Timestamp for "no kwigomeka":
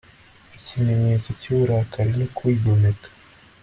2.19-3.07